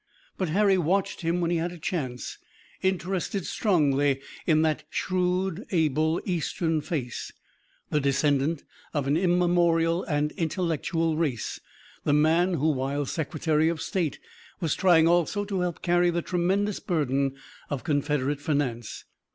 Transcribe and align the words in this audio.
But 0.35 0.49
Harry 0.49 0.79
watched 0.79 1.21
him 1.21 1.41
when 1.41 1.51
he 1.51 1.57
had 1.57 1.71
a 1.71 1.77
chance, 1.77 2.39
interested 2.81 3.45
strongly 3.45 4.19
in 4.47 4.63
that 4.63 4.83
shrewd, 4.89 5.67
able, 5.69 6.19
Eastern 6.25 6.81
face, 6.81 7.31
the 7.91 7.99
descendant 8.01 8.63
of 8.95 9.05
an 9.05 9.15
immemorial 9.15 10.03
and 10.05 10.31
intellectual 10.31 11.17
race, 11.17 11.59
the 12.03 12.13
man 12.13 12.55
who 12.55 12.71
while 12.71 13.05
Secretary 13.05 13.69
of 13.69 13.79
State 13.79 14.17
was 14.59 14.73
trying 14.73 15.07
also 15.07 15.45
to 15.45 15.59
help 15.59 15.83
carry 15.83 16.09
the 16.09 16.23
tremendous 16.23 16.79
burden 16.79 17.35
of 17.69 17.83
Confederate 17.83 18.41
finance. 18.41 19.05